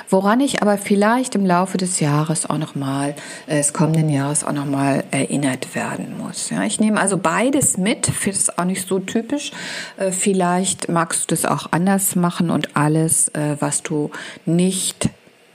Woran 0.09 0.39
ich 0.39 0.61
aber 0.61 0.77
vielleicht 0.77 1.33
im 1.33 1.45
Laufe 1.45 1.77
des 1.77 1.99
Jahres 1.99 2.47
auch 2.47 2.59
nochmal, 2.59 3.15
äh, 3.47 3.57
des 3.57 3.73
kommenden 3.73 4.09
Jahres 4.09 4.43
auch 4.43 4.53
nochmal 4.53 5.03
erinnert 5.09 5.73
werden 5.73 6.17
muss. 6.17 6.51
Ja, 6.51 6.63
ich 6.63 6.79
nehme 6.79 7.01
also 7.01 7.17
beides 7.17 7.77
mit, 7.77 8.05
finde 8.05 8.37
es 8.37 8.55
auch 8.57 8.65
nicht 8.65 8.87
so 8.87 8.99
typisch. 8.99 9.51
Äh, 9.97 10.11
vielleicht 10.11 10.89
magst 10.89 11.23
du 11.23 11.35
das 11.35 11.45
auch 11.45 11.71
anders 11.71 12.15
machen 12.15 12.51
und 12.51 12.75
alles, 12.75 13.29
äh, 13.29 13.57
was 13.59 13.81
du 13.81 14.11
nicht 14.45 15.09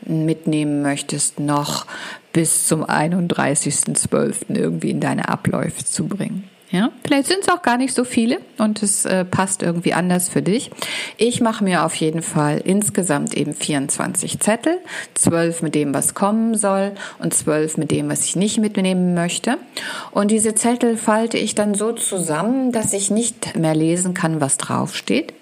mitnehmen 0.05 0.83
möchtest, 0.83 1.39
noch 1.39 1.87
bis 2.33 2.67
zum 2.67 2.85
31.12. 2.85 4.57
irgendwie 4.57 4.91
in 4.91 5.01
deine 5.01 5.29
Abläufe 5.29 5.85
zu 5.85 6.09
bringen. 6.09 6.49
Ja, 6.71 6.93
vielleicht 7.03 7.29
sind 7.29 7.41
es 7.41 7.49
auch 7.49 7.63
gar 7.63 7.79
nicht 7.79 7.95
so 7.95 8.05
viele 8.05 8.41
und 8.59 8.83
es 8.83 9.07
äh, 9.07 9.25
passt 9.25 9.63
irgendwie 9.63 9.95
anders 9.95 10.29
für 10.29 10.43
dich. 10.43 10.71
Ich 11.17 11.41
mache 11.41 11.65
mir 11.65 11.85
auf 11.85 11.95
jeden 11.95 12.21
Fall 12.21 12.61
insgesamt 12.63 13.35
eben 13.35 13.55
24 13.55 14.39
Zettel, 14.39 14.79
12 15.15 15.63
mit 15.63 15.75
dem, 15.75 15.95
was 15.95 16.13
kommen 16.13 16.57
soll 16.57 16.93
und 17.21 17.33
12 17.33 17.79
mit 17.79 17.91
dem, 17.91 18.11
was 18.11 18.25
ich 18.27 18.37
nicht 18.37 18.59
mitnehmen 18.59 19.15
möchte. 19.15 19.57
Und 20.11 20.31
diese 20.31 20.55
Zettel 20.55 20.99
falte 20.99 21.39
ich 21.39 21.55
dann 21.55 21.75
so 21.75 21.93
zusammen, 21.93 22.71
dass 22.71 22.93
ich 22.93 23.11
nicht 23.11 23.57
mehr 23.57 23.75
lesen 23.75 24.13
kann, 24.13 24.43
was 24.43 24.59
draufsteht. 24.59 25.33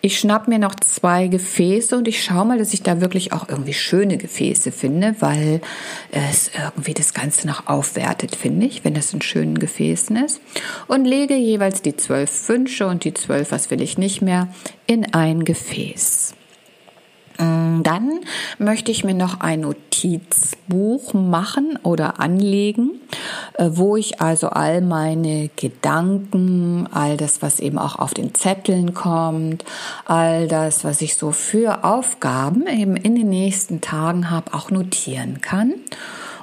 Ich 0.00 0.18
schnapp 0.18 0.48
mir 0.48 0.58
noch 0.58 0.74
zwei 0.74 1.28
Gefäße 1.28 1.96
und 1.96 2.08
ich 2.08 2.22
schaue 2.22 2.44
mal, 2.44 2.58
dass 2.58 2.74
ich 2.74 2.82
da 2.82 3.00
wirklich 3.00 3.32
auch 3.32 3.48
irgendwie 3.48 3.72
schöne 3.72 4.18
Gefäße 4.18 4.70
finde, 4.72 5.16
weil 5.20 5.60
es 6.10 6.50
irgendwie 6.54 6.94
das 6.94 7.14
Ganze 7.14 7.46
noch 7.46 7.66
aufwertet, 7.66 8.36
finde 8.36 8.66
ich, 8.66 8.84
wenn 8.84 8.94
das 8.94 9.12
in 9.14 9.22
schönen 9.22 9.58
Gefäßen 9.58 10.16
ist. 10.16 10.40
Und 10.86 11.04
lege 11.04 11.34
jeweils 11.34 11.82
die 11.82 11.96
zwölf 11.96 12.48
Wünsche 12.48 12.86
und 12.86 13.04
die 13.04 13.14
zwölf, 13.14 13.50
was 13.50 13.70
will 13.70 13.80
ich 13.80 13.96
nicht 13.96 14.20
mehr, 14.20 14.48
in 14.86 15.14
ein 15.14 15.44
Gefäß. 15.44 16.34
Mm, 17.38 17.82
dann 17.82 18.20
möchte 18.58 18.92
ich 18.92 19.04
mir 19.04 19.14
noch 19.14 19.40
ein 19.40 19.60
Notizbuch 19.60 21.14
machen 21.14 21.78
oder 21.82 22.20
anlegen, 22.20 22.92
äh, 23.54 23.70
wo 23.72 23.96
ich 23.96 24.20
also 24.20 24.48
all 24.48 24.80
meine 24.80 25.50
Gedanken, 25.56 26.88
all 26.92 27.16
das, 27.16 27.42
was 27.42 27.58
eben 27.60 27.78
auch 27.78 27.96
auf 27.96 28.14
den 28.14 28.34
Zetteln 28.34 28.94
kommt, 28.94 29.64
all 30.04 30.46
das, 30.46 30.84
was 30.84 31.00
ich 31.00 31.16
so 31.16 31.32
für 31.32 31.84
Aufgaben 31.84 32.66
eben 32.66 32.96
in 32.96 33.16
den 33.16 33.28
nächsten 33.28 33.80
Tagen 33.80 34.30
habe, 34.30 34.54
auch 34.54 34.70
notieren 34.70 35.40
kann. 35.40 35.74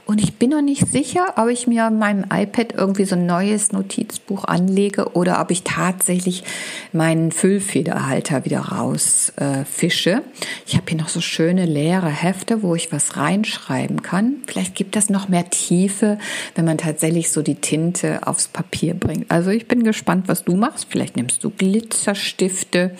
Und 0.05 0.21
ich 0.21 0.35
bin 0.35 0.49
noch 0.49 0.61
nicht 0.61 0.87
sicher, 0.87 1.33
ob 1.37 1.47
ich 1.47 1.67
mir 1.67 1.89
meinem 1.89 2.25
iPad 2.31 2.73
irgendwie 2.75 3.05
so 3.05 3.15
ein 3.15 3.25
neues 3.25 3.71
Notizbuch 3.71 4.45
anlege 4.45 5.13
oder 5.13 5.39
ob 5.39 5.51
ich 5.51 5.63
tatsächlich 5.63 6.43
meinen 6.91 7.31
Füllfederhalter 7.31 8.43
wieder 8.45 8.59
rausfische. 8.59 10.11
Äh, 10.11 10.21
ich 10.67 10.75
habe 10.75 10.85
hier 10.89 10.97
noch 10.97 11.09
so 11.09 11.21
schöne 11.21 11.65
leere 11.65 12.09
Hefte, 12.09 12.61
wo 12.63 12.75
ich 12.75 12.91
was 12.91 13.15
reinschreiben 13.15 14.01
kann. 14.01 14.37
Vielleicht 14.47 14.75
gibt 14.75 14.95
das 14.95 15.09
noch 15.09 15.29
mehr 15.29 15.49
Tiefe, 15.49 16.17
wenn 16.55 16.65
man 16.65 16.77
tatsächlich 16.77 17.31
so 17.31 17.41
die 17.41 17.55
Tinte 17.55 18.27
aufs 18.27 18.47
Papier 18.47 18.93
bringt. 18.93 19.29
Also 19.29 19.51
ich 19.51 19.67
bin 19.67 19.83
gespannt, 19.83 20.27
was 20.27 20.43
du 20.43 20.55
machst. 20.55 20.87
Vielleicht 20.89 21.15
nimmst 21.15 21.43
du 21.43 21.49
Glitzerstifte 21.51 22.91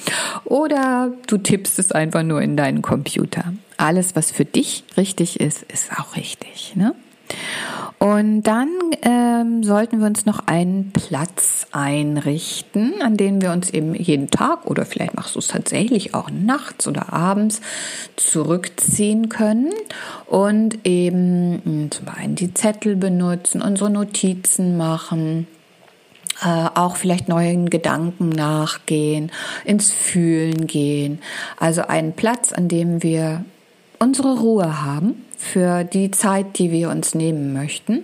oder 0.46 1.12
du 1.27 1.38
tippst 1.38 1.79
es 1.79 1.91
einfach 1.91 2.24
nur 2.24 2.41
in 2.41 2.55
deinen 2.55 2.81
Computer 2.81 3.53
alles, 3.81 4.15
was 4.15 4.31
für 4.31 4.45
dich 4.45 4.83
richtig 4.97 5.39
ist, 5.39 5.63
ist 5.63 5.91
auch 5.97 6.15
richtig. 6.15 6.75
Ne? 6.75 6.93
Und 7.97 8.43
dann 8.43 8.69
ähm, 9.03 9.63
sollten 9.63 10.00
wir 10.00 10.07
uns 10.07 10.25
noch 10.25 10.47
einen 10.47 10.91
Platz 10.91 11.67
einrichten, 11.71 12.95
an 13.01 13.15
dem 13.15 13.41
wir 13.41 13.51
uns 13.51 13.69
eben 13.69 13.93
jeden 13.93 14.31
Tag 14.31 14.65
oder 14.65 14.85
vielleicht 14.85 15.13
machst 15.13 15.35
du 15.35 15.39
es 15.39 15.47
tatsächlich 15.47 16.15
auch 16.15 16.29
nachts 16.31 16.88
oder 16.88 17.13
abends 17.13 17.61
zurückziehen 18.15 19.29
können 19.29 19.71
und 20.25 20.79
eben 20.83 21.61
hm, 21.63 21.91
zum 21.91 22.07
einen 22.09 22.35
die 22.35 22.53
Zettel 22.53 22.95
benutzen, 22.95 23.61
unsere 23.61 23.91
Notizen 23.91 24.77
machen, 24.77 25.45
äh, 26.43 26.69
auch 26.73 26.95
vielleicht 26.95 27.29
neuen 27.29 27.69
Gedanken 27.69 28.29
nachgehen, 28.29 29.31
ins 29.63 29.91
Fühlen 29.91 30.65
gehen. 30.65 31.19
Also 31.59 31.83
einen 31.83 32.13
Platz, 32.13 32.51
an 32.51 32.67
dem 32.67 33.03
wir 33.03 33.45
unsere 34.01 34.39
Ruhe 34.39 34.84
haben 34.84 35.25
für 35.38 35.84
die 35.84 36.10
Zeit, 36.10 36.58
die 36.58 36.72
wir 36.72 36.89
uns 36.89 37.13
nehmen 37.13 37.53
möchten. 37.53 38.03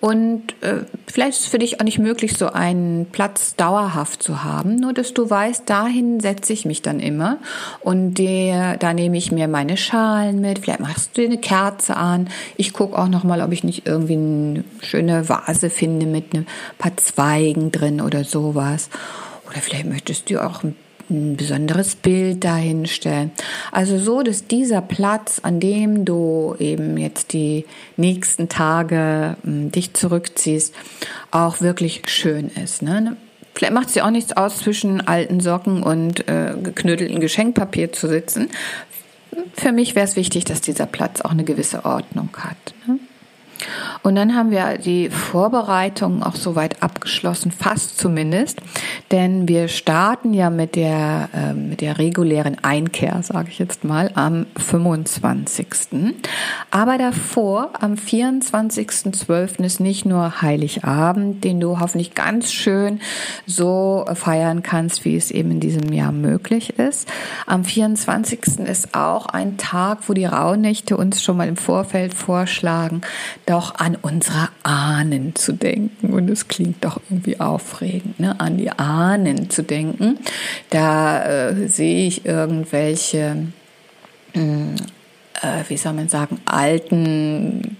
Und 0.00 0.54
äh, 0.62 0.84
vielleicht 1.06 1.38
ist 1.38 1.40
es 1.40 1.46
für 1.46 1.58
dich 1.58 1.80
auch 1.80 1.84
nicht 1.84 1.98
möglich, 1.98 2.36
so 2.36 2.48
einen 2.48 3.06
Platz 3.06 3.56
dauerhaft 3.56 4.22
zu 4.22 4.44
haben, 4.44 4.76
nur 4.76 4.92
dass 4.92 5.12
du 5.14 5.28
weißt, 5.28 5.68
dahin 5.68 6.20
setze 6.20 6.52
ich 6.52 6.64
mich 6.64 6.80
dann 6.82 7.00
immer 7.00 7.38
und 7.80 8.14
der, 8.14 8.76
da 8.76 8.94
nehme 8.94 9.16
ich 9.16 9.32
mir 9.32 9.48
meine 9.48 9.76
Schalen 9.76 10.40
mit, 10.40 10.60
vielleicht 10.60 10.80
machst 10.80 11.16
du 11.16 11.22
dir 11.22 11.28
eine 11.28 11.38
Kerze 11.38 11.96
an. 11.96 12.28
Ich 12.56 12.72
gucke 12.72 12.98
auch 12.98 13.08
nochmal, 13.08 13.42
ob 13.42 13.52
ich 13.52 13.64
nicht 13.64 13.86
irgendwie 13.86 14.14
eine 14.14 14.64
schöne 14.80 15.28
Vase 15.28 15.68
finde 15.68 16.06
mit 16.06 16.34
ein 16.34 16.46
paar 16.78 16.96
Zweigen 16.96 17.72
drin 17.72 18.00
oder 18.00 18.24
sowas. 18.24 18.88
Oder 19.50 19.60
vielleicht 19.60 19.86
möchtest 19.86 20.30
du 20.30 20.42
auch 20.42 20.62
ein 20.62 20.76
ein 21.10 21.36
besonderes 21.36 21.96
Bild 21.96 22.44
dahinstellen. 22.44 23.32
Also 23.72 23.98
so, 23.98 24.22
dass 24.22 24.46
dieser 24.46 24.80
Platz, 24.80 25.40
an 25.42 25.60
dem 25.60 26.04
du 26.04 26.54
eben 26.58 26.96
jetzt 26.96 27.32
die 27.32 27.66
nächsten 27.96 28.48
Tage 28.48 29.36
hm, 29.42 29.72
dich 29.72 29.94
zurückziehst, 29.94 30.74
auch 31.30 31.60
wirklich 31.60 32.02
schön 32.06 32.48
ist. 32.48 32.82
Ne? 32.82 33.16
Vielleicht 33.54 33.74
macht 33.74 33.88
es 33.88 33.94
dir 33.94 34.06
auch 34.06 34.10
nichts 34.10 34.36
aus, 34.36 34.58
zwischen 34.58 35.06
alten 35.06 35.40
Socken 35.40 35.82
und 35.82 36.28
äh, 36.28 36.54
geknödeltem 36.62 37.20
Geschenkpapier 37.20 37.92
zu 37.92 38.08
sitzen. 38.08 38.48
Für 39.54 39.72
mich 39.72 39.94
wäre 39.94 40.06
es 40.06 40.16
wichtig, 40.16 40.44
dass 40.44 40.60
dieser 40.60 40.86
Platz 40.86 41.20
auch 41.20 41.30
eine 41.30 41.44
gewisse 41.44 41.84
Ordnung 41.84 42.30
hat. 42.38 42.74
Ne? 42.86 42.98
Und 44.02 44.14
dann 44.14 44.34
haben 44.34 44.50
wir 44.50 44.78
die 44.78 45.10
Vorbereitungen 45.10 46.22
auch 46.22 46.36
soweit 46.36 46.82
abgeschlossen, 46.82 47.50
fast 47.50 47.98
zumindest, 47.98 48.60
denn 49.10 49.46
wir 49.46 49.68
starten 49.68 50.32
ja 50.32 50.48
mit 50.48 50.74
der, 50.74 51.28
äh, 51.34 51.52
mit 51.52 51.82
der 51.82 51.98
regulären 51.98 52.56
Einkehr, 52.62 53.22
sage 53.22 53.48
ich 53.50 53.58
jetzt 53.58 53.84
mal, 53.84 54.10
am 54.14 54.46
25. 54.56 55.66
Aber 56.70 56.96
davor, 56.96 57.70
am 57.78 57.94
24.12. 57.94 59.64
ist 59.64 59.80
nicht 59.80 60.06
nur 60.06 60.40
Heiligabend, 60.40 61.44
den 61.44 61.60
du 61.60 61.78
hoffentlich 61.78 62.14
ganz 62.14 62.52
schön 62.52 63.00
so 63.46 64.06
feiern 64.14 64.62
kannst, 64.62 65.04
wie 65.04 65.16
es 65.16 65.30
eben 65.30 65.50
in 65.50 65.60
diesem 65.60 65.92
Jahr 65.92 66.12
möglich 66.12 66.78
ist. 66.78 67.08
Am 67.46 67.64
24. 67.64 68.60
ist 68.60 68.94
auch 68.94 69.26
ein 69.26 69.58
Tag, 69.58 70.08
wo 70.08 70.14
die 70.14 70.24
Rauhnächte 70.24 70.96
uns 70.96 71.22
schon 71.22 71.36
mal 71.36 71.48
im 71.48 71.56
Vorfeld 71.56 72.14
vorschlagen, 72.14 73.02
doch 73.46 73.74
an 73.74 73.89
unsere 74.00 74.48
Ahnen 74.62 75.34
zu 75.34 75.52
denken. 75.52 76.12
Und 76.12 76.28
es 76.30 76.48
klingt 76.48 76.84
doch 76.84 77.00
irgendwie 77.08 77.40
aufregend, 77.40 78.20
ne? 78.20 78.38
an 78.38 78.56
die 78.56 78.70
Ahnen 78.70 79.50
zu 79.50 79.62
denken. 79.62 80.18
Da 80.70 81.48
äh, 81.48 81.68
sehe 81.68 82.06
ich 82.06 82.24
irgendwelche, 82.24 83.36
äh, 84.34 84.40
äh, 84.40 85.64
wie 85.68 85.76
soll 85.76 85.92
man 85.92 86.08
sagen, 86.08 86.40
alten 86.44 87.76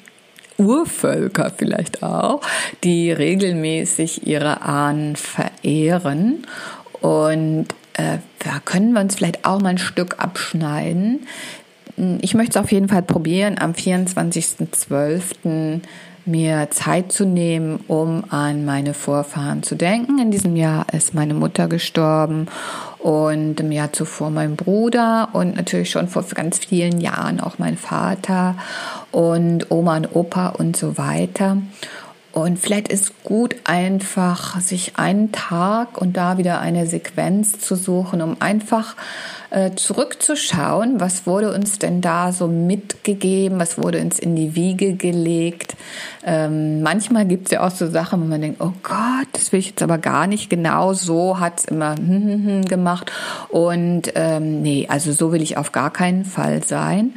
Urvölker 0.59 1.52
vielleicht 1.57 2.02
auch, 2.02 2.43
die 2.85 3.11
regelmäßig 3.11 4.26
ihre 4.26 4.62
Ahnen 4.62 5.17
verehren. 5.17 6.47
Und 7.00 7.69
äh, 7.95 8.19
da 8.38 8.61
können 8.64 8.93
wir 8.93 9.00
uns 9.00 9.17
vielleicht 9.17 9.45
auch 9.45 9.61
mal 9.61 9.71
ein 9.71 9.79
Stück 9.79 10.17
abschneiden. 10.19 11.26
Ich 12.23 12.35
möchte 12.35 12.59
es 12.59 12.64
auf 12.64 12.73
jeden 12.73 12.88
Fall 12.88 13.02
probieren, 13.02 13.59
am 13.59 13.73
24.12 13.73 15.83
mir 16.26 16.69
Zeit 16.71 17.12
zu 17.12 17.25
nehmen, 17.25 17.80
um 17.88 18.25
an 18.30 18.64
meine 18.64 18.95
Vorfahren 18.95 19.62
zu 19.62 19.75
denken. 19.75 20.19
In 20.19 20.30
diesem 20.30 20.57
Jahr 20.57 20.87
ist 20.92 21.14
meine 21.14 21.35
Mutter 21.35 21.69
gestorben 21.69 22.47
und 22.99 23.61
im 23.61 23.73
Jahr 23.73 23.92
zuvor 23.92 24.30
mein 24.30 24.57
Bruder 24.57 25.30
und 25.33 25.57
natürlich 25.57 25.90
schon 25.90 26.09
vor 26.09 26.25
ganz 26.35 26.59
vielen 26.59 27.00
Jahren 27.00 27.40
auch 27.40 27.59
mein 27.59 27.76
Vater 27.76 28.57
und 29.11 29.71
Oma 29.71 29.97
und 29.97 30.14
Opa 30.14 30.49
und 30.49 30.76
so 30.76 30.99
weiter. 30.99 31.59
Und 32.32 32.60
vielleicht 32.60 32.88
ist 32.88 33.25
gut 33.25 33.56
einfach, 33.64 34.60
sich 34.60 34.92
einen 34.96 35.32
Tag 35.32 36.00
und 36.00 36.16
da 36.16 36.38
wieder 36.38 36.60
eine 36.60 36.87
Sequenz 36.87 37.58
zu 37.58 37.75
suchen, 37.75 38.22
um 38.22 38.37
einfach 38.38 38.94
äh, 39.50 39.72
zurückzuschauen, 39.75 41.00
was 41.00 41.26
wurde 41.26 41.52
uns 41.52 41.80
denn 41.80 42.00
da 42.00 42.30
so 42.30 42.46
mitgegeben, 42.46 43.58
was 43.58 43.78
wurde 43.78 44.00
uns 44.00 44.20
in 44.20 44.37
die 44.37 44.54
Wiege 44.54 44.94
gelegt. 44.94 45.75
Ähm, 46.25 46.82
manchmal 46.82 47.26
gibt 47.26 47.46
es 47.46 47.52
ja 47.52 47.66
auch 47.66 47.72
so 47.72 47.90
Sachen, 47.90 48.20
wo 48.20 48.26
man 48.26 48.40
denkt, 48.40 48.60
oh 48.60 48.72
Gott, 48.84 49.26
das 49.32 49.50
will 49.50 49.58
ich 49.58 49.70
jetzt 49.70 49.82
aber 49.82 49.99
gar 49.99 50.28
nicht 50.28 50.50
genau 50.50 50.92
so, 50.92 51.40
hat 51.40 51.58
es 51.58 51.64
immer 51.64 51.94
gemacht. 52.68 53.10
Und 53.49 54.12
ähm, 54.14 54.62
nee, 54.62 54.87
also 54.88 55.10
so 55.12 55.32
will 55.32 55.42
ich 55.42 55.56
auf 55.56 55.72
gar 55.72 55.90
keinen 55.90 56.25
Fall 56.25 56.62
sein. 56.62 57.14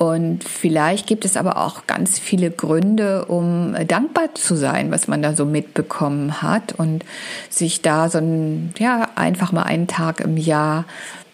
Und 0.00 0.44
vielleicht 0.44 1.06
gibt 1.06 1.26
es 1.26 1.36
aber 1.36 1.58
auch 1.58 1.86
ganz 1.86 2.18
viele 2.18 2.50
Gründe, 2.50 3.26
um 3.26 3.76
dankbar 3.86 4.34
zu 4.34 4.56
sein, 4.56 4.90
was 4.90 5.08
man 5.08 5.20
da 5.20 5.34
so 5.34 5.44
mitbekommen 5.44 6.40
hat. 6.40 6.72
Und 6.72 7.04
sich 7.50 7.82
da 7.82 8.08
so 8.08 8.16
ein, 8.16 8.72
ja, 8.78 9.10
einfach 9.16 9.52
mal 9.52 9.64
einen 9.64 9.88
Tag 9.88 10.22
im 10.22 10.38
Jahr 10.38 10.86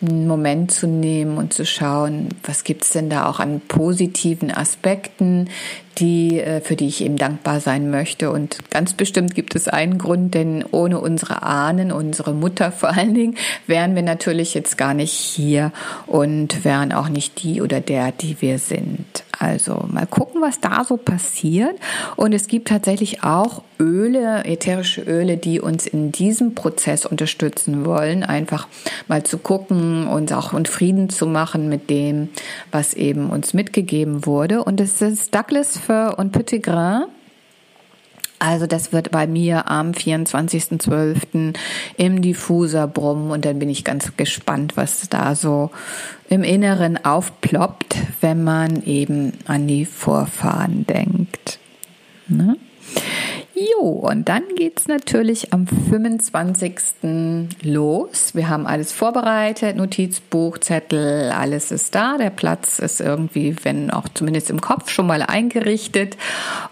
einen 0.02 0.26
Moment 0.26 0.70
zu 0.70 0.86
nehmen 0.86 1.38
und 1.38 1.52
zu 1.52 1.64
schauen, 1.64 2.28
was 2.42 2.64
gibt's 2.64 2.90
denn 2.90 3.08
da 3.08 3.28
auch 3.28 3.40
an 3.40 3.60
positiven 3.60 4.50
Aspekten, 4.50 5.48
die, 5.98 6.40
äh, 6.40 6.60
für 6.60 6.76
die 6.76 6.88
ich 6.88 7.02
eben 7.02 7.16
dankbar 7.16 7.60
sein 7.60 7.90
möchte. 7.90 8.30
Und 8.30 8.58
ganz 8.70 8.92
bestimmt 8.92 9.34
gibt 9.34 9.54
es 9.54 9.68
einen 9.68 9.98
Grund, 9.98 10.34
denn 10.34 10.64
ohne 10.70 11.00
unsere 11.00 11.42
Ahnen, 11.42 11.92
unsere 11.92 12.34
Mutter 12.34 12.72
vor 12.72 12.90
allen 12.90 13.14
Dingen, 13.14 13.36
wären 13.66 13.94
wir 13.94 14.02
natürlich 14.02 14.54
jetzt 14.54 14.76
gar 14.76 14.94
nicht 14.94 15.12
hier 15.12 15.72
und 16.06 16.64
wären 16.64 16.92
auch 16.92 17.08
nicht 17.08 17.42
die 17.42 17.62
oder 17.62 17.80
der, 17.80 18.12
die 18.12 18.40
wir 18.40 18.58
sind. 18.58 19.24
Also 19.38 19.84
mal 19.90 20.06
gucken, 20.06 20.40
was 20.40 20.60
da 20.60 20.84
so 20.84 20.96
passiert. 20.96 21.76
Und 22.16 22.32
es 22.32 22.48
gibt 22.48 22.68
tatsächlich 22.68 23.22
auch 23.22 23.62
Öle, 23.78 24.44
ätherische 24.44 25.02
Öle, 25.02 25.36
die 25.36 25.60
uns 25.60 25.86
in 25.86 26.10
diesem 26.10 26.54
Prozess 26.54 27.04
unterstützen 27.04 27.84
wollen. 27.84 28.22
Einfach 28.22 28.66
mal 29.08 29.24
zu 29.24 29.36
gucken 29.36 29.85
und 30.08 30.32
auch 30.32 30.52
und 30.52 30.68
Frieden 30.68 31.08
zu 31.08 31.26
machen 31.26 31.68
mit 31.68 31.90
dem, 31.90 32.28
was 32.70 32.94
eben 32.94 33.30
uns 33.30 33.54
mitgegeben 33.54 34.26
wurde. 34.26 34.64
Und 34.64 34.80
es 34.80 35.00
ist 35.00 35.34
Douglas 35.34 35.78
Fir 35.78 36.14
und 36.18 36.32
Petitgrain. 36.32 37.04
Also 38.38 38.66
das 38.66 38.92
wird 38.92 39.10
bei 39.10 39.26
mir 39.26 39.70
am 39.70 39.92
24.12. 39.92 41.56
im 41.96 42.20
Diffuser 42.20 42.86
brummen 42.86 43.30
und 43.30 43.44
dann 43.46 43.58
bin 43.58 43.70
ich 43.70 43.82
ganz 43.82 44.14
gespannt, 44.16 44.76
was 44.76 45.08
da 45.08 45.34
so 45.34 45.70
im 46.28 46.42
Inneren 46.42 47.02
aufploppt, 47.02 47.96
wenn 48.20 48.44
man 48.44 48.82
eben 48.82 49.32
an 49.46 49.66
die 49.66 49.86
Vorfahren 49.86 50.86
denkt. 50.86 51.58
Ne? 52.28 52.56
Jo, 53.58 53.88
und 53.88 54.28
dann 54.28 54.42
geht's 54.54 54.86
natürlich 54.86 55.54
am 55.54 55.66
25. 55.66 56.74
los. 57.62 58.34
Wir 58.34 58.50
haben 58.50 58.66
alles 58.66 58.92
vorbereitet, 58.92 59.76
Notizbuch, 59.76 60.58
Zettel, 60.58 61.30
alles 61.30 61.70
ist 61.70 61.94
da. 61.94 62.18
Der 62.18 62.28
Platz 62.28 62.78
ist 62.78 63.00
irgendwie, 63.00 63.56
wenn 63.62 63.90
auch 63.90 64.10
zumindest 64.12 64.50
im 64.50 64.60
Kopf, 64.60 64.90
schon 64.90 65.06
mal 65.06 65.22
eingerichtet. 65.22 66.18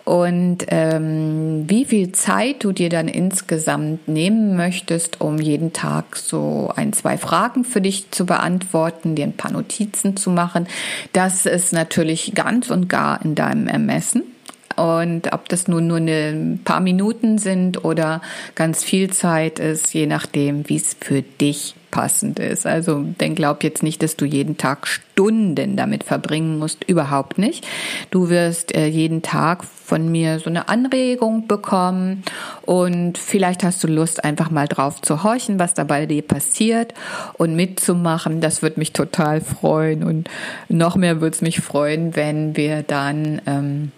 Und 0.04 0.66
ähm, 0.68 1.64
wie 1.66 1.86
viel 1.86 2.12
Zeit 2.12 2.62
du 2.62 2.72
dir 2.72 2.90
dann 2.90 3.08
insgesamt 3.08 4.06
nehmen 4.06 4.54
möchtest, 4.54 5.22
um 5.22 5.38
jeden 5.38 5.72
Tag 5.72 6.16
so 6.16 6.70
ein, 6.76 6.92
zwei 6.92 7.16
Fragen 7.16 7.64
für 7.64 7.80
dich 7.80 8.10
zu 8.10 8.26
beantworten, 8.26 9.14
dir 9.14 9.24
ein 9.24 9.38
paar 9.38 9.52
Notizen 9.52 10.18
zu 10.18 10.28
machen, 10.28 10.66
das 11.14 11.46
ist 11.46 11.72
natürlich 11.72 12.34
ganz 12.34 12.68
und 12.68 12.90
gar 12.90 13.24
in 13.24 13.34
deinem 13.34 13.68
Ermessen. 13.68 14.33
Und 14.76 15.32
ob 15.32 15.48
das 15.48 15.68
nun 15.68 15.86
nur 15.86 15.98
ein 15.98 16.60
paar 16.64 16.80
Minuten 16.80 17.38
sind 17.38 17.84
oder 17.84 18.20
ganz 18.54 18.84
viel 18.84 19.10
Zeit 19.10 19.58
ist, 19.58 19.94
je 19.94 20.06
nachdem, 20.06 20.68
wie 20.68 20.76
es 20.76 20.96
für 21.00 21.22
dich 21.22 21.74
passend 21.94 22.40
ist. 22.40 22.66
Also 22.66 23.04
denn 23.20 23.36
glaub 23.36 23.62
jetzt 23.62 23.84
nicht, 23.84 24.02
dass 24.02 24.16
du 24.16 24.24
jeden 24.24 24.56
Tag 24.56 24.88
Stunden 24.88 25.76
damit 25.76 26.02
verbringen 26.02 26.58
musst, 26.58 26.82
überhaupt 26.88 27.38
nicht. 27.38 27.64
Du 28.10 28.30
wirst 28.30 28.74
äh, 28.74 28.88
jeden 28.88 29.22
Tag 29.22 29.62
von 29.62 30.10
mir 30.10 30.40
so 30.40 30.50
eine 30.50 30.68
Anregung 30.68 31.46
bekommen 31.46 32.24
und 32.62 33.16
vielleicht 33.16 33.62
hast 33.62 33.84
du 33.84 33.86
Lust, 33.86 34.24
einfach 34.24 34.50
mal 34.50 34.66
drauf 34.66 35.02
zu 35.02 35.22
horchen, 35.22 35.60
was 35.60 35.74
da 35.74 35.84
bei 35.84 36.06
dir 36.06 36.22
passiert 36.22 36.94
und 37.34 37.54
mitzumachen. 37.54 38.40
Das 38.40 38.60
wird 38.60 38.76
mich 38.76 38.92
total 38.92 39.40
freuen 39.40 40.02
und 40.02 40.28
noch 40.68 40.96
mehr 40.96 41.20
würde 41.20 41.36
es 41.36 41.42
mich 41.42 41.60
freuen, 41.60 42.16
wenn 42.16 42.56
wir 42.56 42.82
dann 42.82 43.40
ähm, 43.46 43.92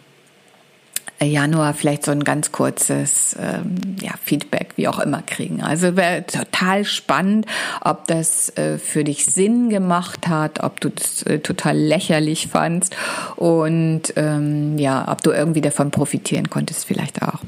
Januar 1.21 1.73
vielleicht 1.75 2.05
so 2.05 2.11
ein 2.13 2.25
ganz 2.25 2.53
kurzes 2.53 3.37
ähm, 3.41 3.77
ja, 4.01 4.13
Feedback, 4.23 4.75
wie 4.77 4.89
auch 4.89 4.99
immer, 4.99 5.23
kriegen. 5.23 5.63
Also 5.63 5.97
wäre 5.97 6.27
total 6.27 6.85
spannend, 6.85 7.47
ob 7.81 8.07
das 8.07 8.51
äh, 8.57 8.79
für 8.79 9.03
dich 9.03 9.25
Sinn 9.25 9.71
gemacht 9.71 10.29
hat, 10.29 10.63
ob 10.63 10.81
du 10.81 10.91
das 10.91 11.23
äh, 11.23 11.39
total 11.39 11.77
lächerlich 11.77 12.49
fandst 12.49 12.95
und 13.37 14.03
ähm, 14.17 14.77
ja, 14.79 15.07
ob 15.09 15.23
du 15.23 15.31
irgendwie 15.31 15.63
davon 15.63 15.91
profitieren 15.91 16.51
konntest, 16.51 16.85
vielleicht 16.85 17.23
auch. 17.23 17.41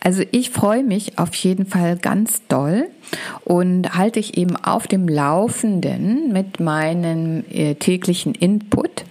Also 0.00 0.22
ich 0.30 0.50
freue 0.50 0.82
mich 0.82 1.18
auf 1.18 1.34
jeden 1.34 1.66
Fall 1.66 1.96
ganz 1.98 2.42
doll 2.48 2.88
und 3.44 3.94
halte 3.94 4.20
ich 4.20 4.36
eben 4.36 4.56
auf 4.56 4.86
dem 4.86 5.08
Laufenden 5.08 6.32
mit 6.32 6.60
meinem 6.60 7.44
äh, 7.50 7.74
täglichen 7.74 8.34
Input. 8.34 9.04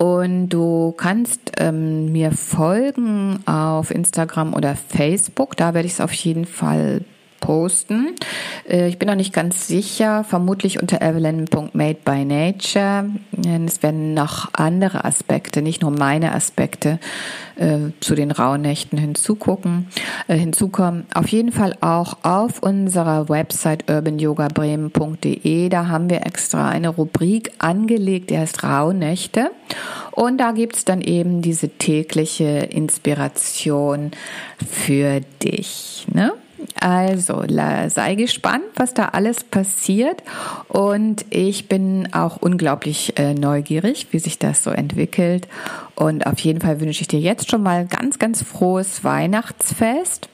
Und 0.00 0.48
du 0.48 0.94
kannst 0.96 1.52
ähm, 1.58 2.10
mir 2.10 2.32
folgen 2.32 3.46
auf 3.46 3.90
Instagram 3.90 4.54
oder 4.54 4.74
Facebook. 4.74 5.58
Da 5.58 5.74
werde 5.74 5.84
ich 5.84 5.92
es 5.92 6.00
auf 6.00 6.14
jeden 6.14 6.46
Fall 6.46 7.04
posten. 7.50 8.14
Äh, 8.68 8.86
ich 8.86 9.00
bin 9.00 9.08
noch 9.08 9.16
nicht 9.16 9.32
ganz 9.32 9.66
sicher, 9.66 10.22
vermutlich 10.22 10.80
unter 10.80 11.02
evelyn.madebynature. 11.02 13.06
Es 13.66 13.82
werden 13.82 14.14
noch 14.14 14.50
andere 14.52 15.04
Aspekte, 15.04 15.60
nicht 15.60 15.82
nur 15.82 15.90
meine 15.90 16.32
Aspekte 16.32 17.00
äh, 17.56 17.90
zu 17.98 18.14
den 18.14 18.30
Rauhnächten 18.30 18.98
hinzugucken, 18.98 19.88
äh, 20.28 20.36
hinzukommen. 20.36 21.06
Auf 21.12 21.26
jeden 21.26 21.50
Fall 21.50 21.76
auch 21.80 22.18
auf 22.22 22.62
unserer 22.62 23.28
Website 23.28 23.90
urbanyogabremen.de. 23.90 25.70
Da 25.70 25.88
haben 25.88 26.08
wir 26.08 26.24
extra 26.24 26.68
eine 26.68 26.90
Rubrik 26.90 27.50
angelegt, 27.58 28.30
die 28.30 28.38
heißt 28.38 28.62
Rauhnächte. 28.62 29.50
Und 30.12 30.38
da 30.38 30.52
gibt's 30.52 30.84
dann 30.84 31.00
eben 31.00 31.42
diese 31.42 31.68
tägliche 31.68 32.44
Inspiration 32.44 34.12
für 34.64 35.20
dich. 35.42 36.06
Ne? 36.12 36.32
Also 36.80 37.44
sei 37.46 38.14
gespannt, 38.14 38.64
was 38.76 38.94
da 38.94 39.06
alles 39.06 39.44
passiert. 39.44 40.22
Und 40.68 41.24
ich 41.30 41.68
bin 41.68 42.12
auch 42.12 42.36
unglaublich 42.38 43.18
äh, 43.18 43.34
neugierig, 43.34 44.08
wie 44.10 44.18
sich 44.18 44.38
das 44.38 44.62
so 44.64 44.70
entwickelt. 44.70 45.48
Und 45.94 46.26
auf 46.26 46.38
jeden 46.40 46.60
Fall 46.60 46.80
wünsche 46.80 47.02
ich 47.02 47.08
dir 47.08 47.20
jetzt 47.20 47.50
schon 47.50 47.62
mal 47.62 47.86
ganz, 47.86 48.18
ganz 48.18 48.42
frohes 48.42 49.04
Weihnachtsfest. 49.04 50.28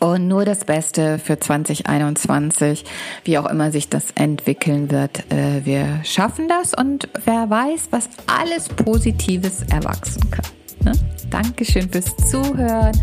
Und 0.00 0.28
nur 0.28 0.44
das 0.44 0.64
Beste 0.64 1.18
für 1.18 1.38
2021, 1.38 2.84
wie 3.24 3.38
auch 3.38 3.46
immer 3.46 3.70
sich 3.70 3.88
das 3.88 4.10
entwickeln 4.14 4.90
wird. 4.90 5.30
Äh, 5.32 5.64
wir 5.64 6.00
schaffen 6.04 6.48
das 6.48 6.74
und 6.74 7.08
wer 7.24 7.48
weiß, 7.48 7.88
was 7.90 8.08
alles 8.26 8.68
Positives 8.68 9.62
erwachsen 9.70 10.30
kann. 10.30 10.46
Ne? 10.84 11.13
Dankeschön 11.34 11.90
fürs 11.90 12.16
Zuhören 12.30 12.96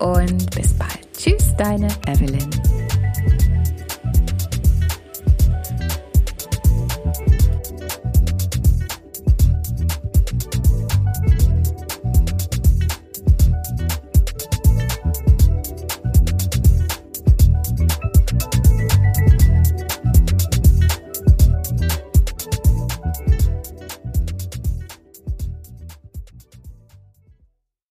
und 0.00 0.54
bis 0.54 0.74
bald. 0.74 0.98
Tschüss, 1.16 1.56
deine 1.56 1.88
Evelyn. 2.06 2.50